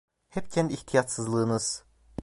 [0.29, 1.83] Hep kendi ihtiyatsızlığınız!